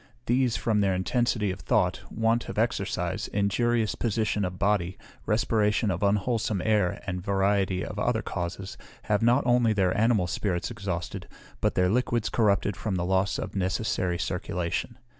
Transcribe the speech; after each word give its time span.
These, 0.25 0.57
from 0.57 0.81
their 0.81 0.95
intensity 0.95 1.51
of 1.51 1.59
thought, 1.59 2.01
want 2.11 2.49
of 2.49 2.57
exercise, 2.57 3.27
injurious 3.27 3.93
position 3.93 4.43
of 4.43 4.57
body, 4.57 4.97
respiration 5.27 5.91
of 5.91 6.01
unwholesome 6.01 6.59
air, 6.65 7.03
and 7.05 7.19
a 7.19 7.21
variety 7.21 7.85
of 7.85 7.99
other 7.99 8.23
causes, 8.23 8.79
have 9.03 9.21
not 9.21 9.45
only 9.45 9.73
their 9.73 9.95
animal 9.95 10.25
spirits 10.25 10.71
exhausted, 10.71 11.27
but 11.59 11.75
their 11.75 11.87
liquids 11.91 12.29
corrupted 12.29 12.75
from 12.75 12.95
the 12.95 13.05
loss 13.05 13.37
of 13.37 13.53
a 13.53 13.59
necessary 13.59 14.17
circulation. 14.17 14.97